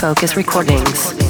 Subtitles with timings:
[0.00, 1.29] Focus Recordings.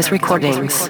[0.00, 0.89] Focus Recordings.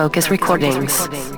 [0.00, 1.29] Focus Recordings.